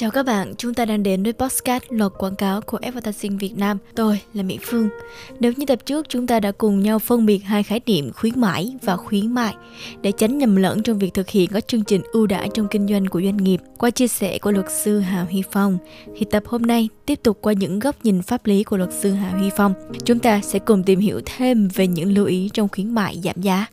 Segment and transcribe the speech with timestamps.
[0.00, 3.56] Chào các bạn, chúng ta đang đến với podcast luật quảng cáo của Advertising Việt
[3.56, 3.78] Nam.
[3.94, 4.88] Tôi là Mỹ Phương.
[5.40, 8.40] Nếu như tập trước chúng ta đã cùng nhau phân biệt hai khái niệm khuyến
[8.40, 9.54] mãi và khuyến mại
[10.02, 12.88] để tránh nhầm lẫn trong việc thực hiện các chương trình ưu đãi trong kinh
[12.88, 13.60] doanh của doanh nghiệp.
[13.78, 15.78] Qua chia sẻ của luật sư Hà Huy Phong,
[16.16, 19.12] thì tập hôm nay tiếp tục qua những góc nhìn pháp lý của luật sư
[19.12, 19.74] Hà Huy Phong,
[20.04, 23.42] chúng ta sẽ cùng tìm hiểu thêm về những lưu ý trong khuyến mại giảm
[23.42, 23.66] giá.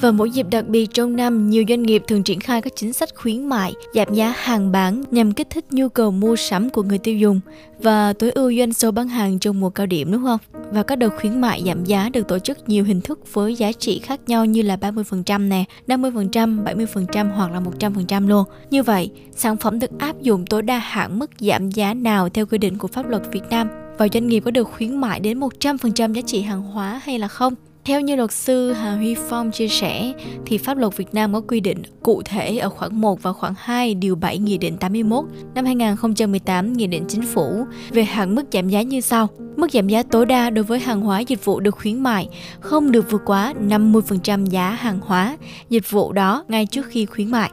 [0.00, 2.92] Vào mỗi dịp đặc biệt trong năm, nhiều doanh nghiệp thường triển khai các chính
[2.92, 6.82] sách khuyến mại, giảm giá hàng bán nhằm kích thích nhu cầu mua sắm của
[6.82, 7.40] người tiêu dùng
[7.78, 10.40] và tối ưu doanh số bán hàng trong mùa cao điểm đúng không?
[10.72, 13.72] Và các đợt khuyến mại giảm giá được tổ chức nhiều hình thức với giá
[13.72, 18.44] trị khác nhau như là 30% nè, 50%, 70% hoặc là 100% luôn.
[18.70, 22.46] Như vậy, sản phẩm được áp dụng tối đa hạn mức giảm giá nào theo
[22.46, 23.68] quy định của pháp luật Việt Nam?
[23.98, 27.28] Và doanh nghiệp có được khuyến mại đến 100% giá trị hàng hóa hay là
[27.28, 27.54] không?
[27.88, 30.12] Theo như luật sư Hà Huy Phong chia sẻ,
[30.46, 33.52] thì pháp luật Việt Nam có quy định cụ thể ở khoản 1 và khoản
[33.56, 38.42] 2 điều 7 Nghị định 81 năm 2018 Nghị định Chính phủ về hạn mức
[38.52, 39.28] giảm giá như sau.
[39.56, 42.28] Mức giảm giá tối đa đối với hàng hóa dịch vụ được khuyến mại
[42.60, 45.36] không được vượt quá 50% giá hàng hóa,
[45.68, 47.50] dịch vụ đó ngay trước khi khuyến mại.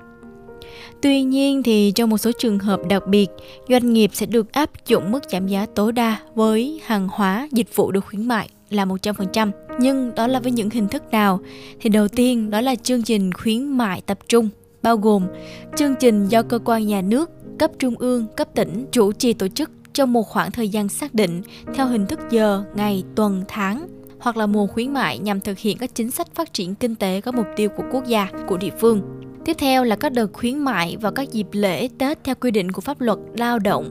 [1.02, 3.28] Tuy nhiên thì trong một số trường hợp đặc biệt,
[3.70, 7.76] doanh nghiệp sẽ được áp dụng mức giảm giá tối đa với hàng hóa, dịch
[7.76, 9.52] vụ được khuyến mại là 100%.
[9.80, 11.40] Nhưng đó là với những hình thức nào?
[11.80, 14.50] Thì đầu tiên đó là chương trình khuyến mại tập trung,
[14.82, 15.28] bao gồm
[15.76, 19.48] chương trình do cơ quan nhà nước, cấp trung ương, cấp tỉnh chủ trì tổ
[19.48, 21.42] chức trong một khoảng thời gian xác định
[21.76, 23.88] theo hình thức giờ, ngày, tuần, tháng
[24.20, 27.22] hoặc là mùa khuyến mại nhằm thực hiện các chính sách phát triển kinh tế
[27.22, 29.02] có mục tiêu của quốc gia, của địa phương.
[29.46, 32.72] Tiếp theo là các đợt khuyến mại vào các dịp lễ Tết theo quy định
[32.72, 33.90] của pháp luật lao động,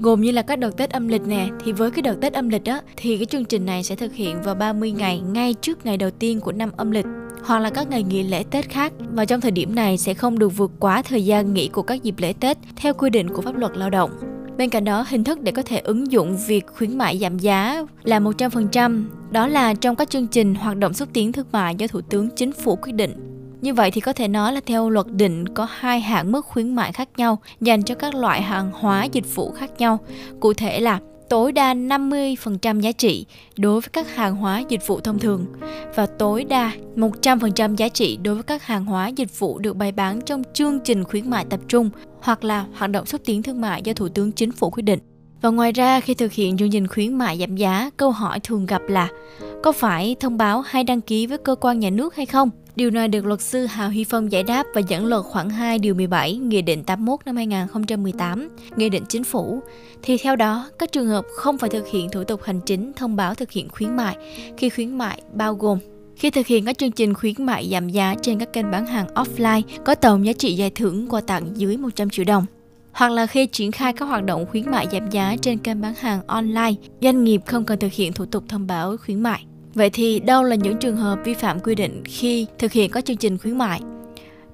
[0.00, 1.48] gồm như là các đợt Tết âm lịch nè.
[1.64, 4.14] Thì với cái đợt Tết âm lịch đó thì cái chương trình này sẽ thực
[4.14, 7.06] hiện vào 30 ngày ngay trước ngày đầu tiên của năm âm lịch
[7.44, 10.38] hoặc là các ngày nghỉ lễ Tết khác và trong thời điểm này sẽ không
[10.38, 13.42] được vượt quá thời gian nghỉ của các dịp lễ Tết theo quy định của
[13.42, 14.10] pháp luật lao động.
[14.56, 17.84] Bên cạnh đó, hình thức để có thể ứng dụng việc khuyến mại giảm giá
[18.02, 21.86] là 100%, đó là trong các chương trình hoạt động xúc tiến thương mại do
[21.86, 25.06] Thủ tướng Chính phủ quyết định như vậy thì có thể nói là theo luật
[25.12, 29.04] định có hai hạn mức khuyến mại khác nhau dành cho các loại hàng hóa
[29.04, 29.98] dịch vụ khác nhau.
[30.40, 35.00] Cụ thể là tối đa 50% giá trị đối với các hàng hóa dịch vụ
[35.00, 35.46] thông thường
[35.94, 39.92] và tối đa 100% giá trị đối với các hàng hóa dịch vụ được bày
[39.92, 41.90] bán trong chương trình khuyến mại tập trung
[42.20, 44.98] hoặc là hoạt động xúc tiến thương mại do Thủ tướng Chính phủ quyết định.
[45.42, 48.66] Và ngoài ra khi thực hiện chương trình khuyến mại giảm giá, câu hỏi thường
[48.66, 49.08] gặp là
[49.62, 52.50] có phải thông báo hay đăng ký với cơ quan nhà nước hay không?
[52.76, 55.78] Điều này được luật sư Hà Huy Phong giải đáp và dẫn luật khoảng 2
[55.78, 59.60] điều 17 Nghị định 81 năm 2018, Nghị định Chính phủ.
[60.02, 63.16] Thì theo đó, các trường hợp không phải thực hiện thủ tục hành chính thông
[63.16, 64.16] báo thực hiện khuyến mại
[64.56, 65.78] khi khuyến mại bao gồm
[66.16, 69.06] khi thực hiện các chương trình khuyến mại giảm giá trên các kênh bán hàng
[69.14, 72.46] offline có tổng giá trị giải thưởng quà tặng dưới 100 triệu đồng
[72.92, 75.94] hoặc là khi triển khai các hoạt động khuyến mại giảm giá trên kênh bán
[75.94, 76.72] hàng online,
[77.02, 79.44] doanh nghiệp không cần thực hiện thủ tục thông báo khuyến mại.
[79.76, 83.04] Vậy thì đâu là những trường hợp vi phạm quy định khi thực hiện các
[83.04, 83.80] chương trình khuyến mại?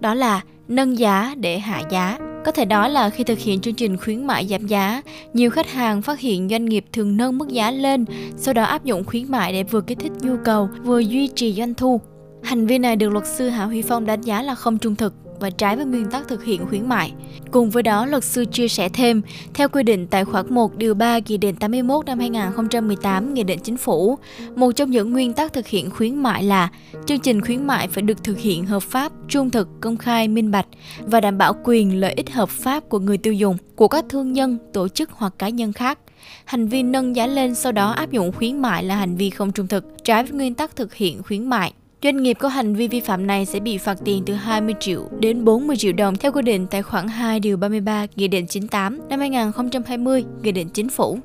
[0.01, 2.19] Đó là nâng giá để hạ giá.
[2.45, 5.71] Có thể nói là khi thực hiện chương trình khuyến mại giảm giá, nhiều khách
[5.71, 8.05] hàng phát hiện doanh nghiệp thường nâng mức giá lên,
[8.37, 11.53] sau đó áp dụng khuyến mại để vừa kích thích nhu cầu, vừa duy trì
[11.53, 12.01] doanh thu.
[12.43, 15.15] Hành vi này được luật sư Hạ Huy Phong đánh giá là không trung thực
[15.43, 17.13] và trái với nguyên tắc thực hiện khuyến mại.
[17.51, 19.23] Cùng với đó, luật sư chia sẻ thêm,
[19.55, 23.59] theo quy định tại khoản 1 điều 3 Nghị định 81 năm 2018 Nghị định
[23.63, 24.19] Chính phủ,
[24.57, 26.69] một trong những nguyên tắc thực hiện khuyến mại là
[27.07, 30.51] chương trình khuyến mại phải được thực hiện hợp pháp, trung thực, công khai, minh
[30.51, 30.67] bạch
[31.01, 34.33] và đảm bảo quyền lợi ích hợp pháp của người tiêu dùng, của các thương
[34.33, 35.99] nhân, tổ chức hoặc cá nhân khác.
[36.45, 39.53] Hành vi nâng giá lên sau đó áp dụng khuyến mại là hành vi không
[39.53, 41.73] trung thực, trái với nguyên tắc thực hiện khuyến mại.
[42.03, 45.09] Doanh nghiệp có hành vi vi phạm này sẽ bị phạt tiền từ 20 triệu
[45.21, 49.01] đến 40 triệu đồng theo quy định tại khoản 2 điều 33 Nghị định 98
[49.09, 51.19] năm 2020 Nghị định Chính phủ.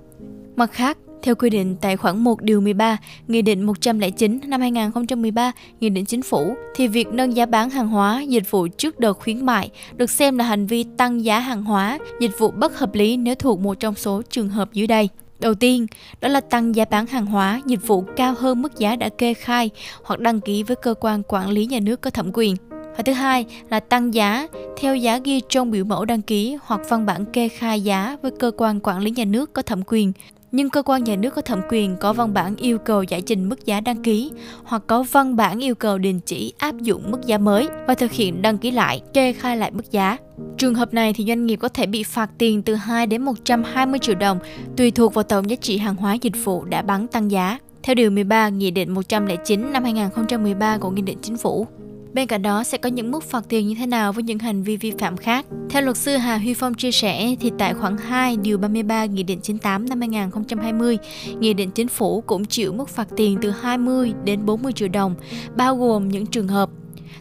[0.56, 5.52] Mặt khác, theo quy định tại khoản 1 điều 13 Nghị định 109 năm 2013
[5.80, 9.14] Nghị định Chính phủ thì việc nâng giá bán hàng hóa, dịch vụ trước đợt
[9.14, 12.96] khuyến mại được xem là hành vi tăng giá hàng hóa, dịch vụ bất hợp
[12.96, 15.10] lý nếu thuộc một trong số trường hợp dưới đây.
[15.40, 15.88] Đầu tiên,
[16.22, 19.34] đó là tăng giá bán hàng hóa, dịch vụ cao hơn mức giá đã kê
[19.34, 19.70] khai
[20.04, 22.56] hoặc đăng ký với cơ quan quản lý nhà nước có thẩm quyền.
[22.72, 24.48] Và thứ hai là tăng giá
[24.78, 28.32] theo giá ghi trong biểu mẫu đăng ký hoặc văn bản kê khai giá với
[28.40, 30.14] cơ quan quản lý nhà nước có thẩm quyền
[30.58, 33.50] nhưng cơ quan nhà nước có thẩm quyền có văn bản yêu cầu giải trình
[33.50, 34.32] mức giá đăng ký
[34.64, 38.12] hoặc có văn bản yêu cầu đình chỉ áp dụng mức giá mới và thực
[38.12, 40.18] hiện đăng ký lại, kê khai lại mức giá.
[40.58, 44.00] Trường hợp này thì doanh nghiệp có thể bị phạt tiền từ 2 đến 120
[44.00, 44.40] triệu đồng
[44.78, 47.60] tùy thuộc vào tổng giá trị hàng hóa dịch vụ đã bán tăng giá.
[47.84, 51.68] Theo điều 13 Nghị định 109 năm 2013 của Nghị định Chính phủ.
[52.18, 54.64] Bên cạnh đó sẽ có những mức phạt tiền như thế nào với những hành
[54.64, 55.46] vi vi phạm khác.
[55.70, 59.24] Theo luật sư Hà Huy Phong chia sẻ thì tại khoản 2 điều 33 Nghị
[59.24, 60.98] định 98 năm 2020,
[61.40, 65.16] Nghị định Chính phủ cũng chịu mức phạt tiền từ 20 đến 40 triệu đồng,
[65.56, 66.70] bao gồm những trường hợp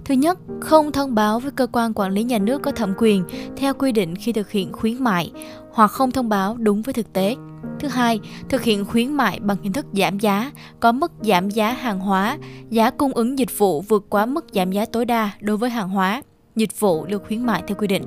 [0.05, 3.25] Thứ nhất, không thông báo với cơ quan quản lý nhà nước có thẩm quyền
[3.57, 5.33] theo quy định khi thực hiện khuyến mại
[5.73, 7.37] hoặc không thông báo đúng với thực tế.
[7.81, 10.51] Thứ hai, thực hiện khuyến mại bằng hình thức giảm giá,
[10.81, 12.39] có mức giảm giá hàng hóa,
[12.71, 15.89] giá cung ứng dịch vụ vượt quá mức giảm giá tối đa đối với hàng
[15.89, 16.23] hóa,
[16.57, 18.05] dịch vụ được khuyến mại theo quy định.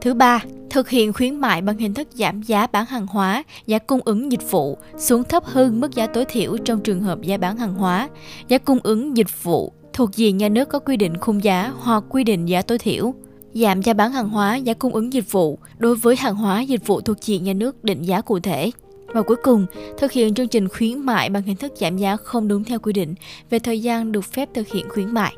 [0.00, 3.78] Thứ ba, thực hiện khuyến mại bằng hình thức giảm giá bán hàng hóa, giá
[3.78, 7.36] cung ứng dịch vụ xuống thấp hơn mức giá tối thiểu trong trường hợp giá
[7.36, 8.08] bán hàng hóa,
[8.48, 12.04] giá cung ứng dịch vụ thuộc diện nhà nước có quy định khung giá hoặc
[12.08, 13.14] quy định giá tối thiểu
[13.54, 16.86] giảm giá bán hàng hóa, giá cung ứng dịch vụ đối với hàng hóa dịch
[16.86, 18.70] vụ thuộc diện nhà nước định giá cụ thể.
[19.06, 19.66] Và cuối cùng,
[19.98, 22.92] thực hiện chương trình khuyến mại bằng hình thức giảm giá không đúng theo quy
[22.92, 23.14] định
[23.50, 25.36] về thời gian được phép thực hiện khuyến mại.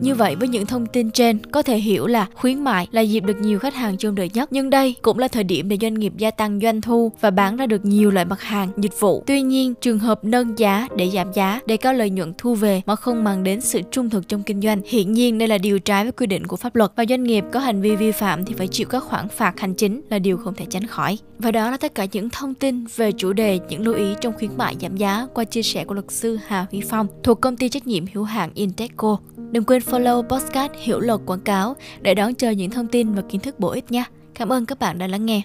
[0.00, 3.20] Như vậy với những thông tin trên có thể hiểu là khuyến mại là dịp
[3.20, 4.48] được nhiều khách hàng trông đợi nhất.
[4.52, 7.56] Nhưng đây cũng là thời điểm để doanh nghiệp gia tăng doanh thu và bán
[7.56, 9.24] ra được nhiều loại mặt hàng, dịch vụ.
[9.26, 12.82] Tuy nhiên, trường hợp nâng giá để giảm giá để có lợi nhuận thu về
[12.86, 15.78] mà không mang đến sự trung thực trong kinh doanh, hiện nhiên đây là điều
[15.78, 18.44] trái với quy định của pháp luật và doanh nghiệp có hành vi vi phạm
[18.44, 21.18] thì phải chịu các khoản phạt hành chính là điều không thể tránh khỏi.
[21.38, 24.34] Và đó là tất cả những thông tin về chủ đề những lưu ý trong
[24.38, 27.56] khuyến mại giảm giá qua chia sẻ của luật sư Hà Huy Phong thuộc công
[27.56, 29.18] ty trách nhiệm hữu hạn Inteco.
[29.50, 33.22] Đừng quên follow podcast Hiểu luật quảng cáo để đón chờ những thông tin và
[33.28, 34.04] kiến thức bổ ích nhé.
[34.34, 35.42] Cảm ơn các bạn đã lắng nghe.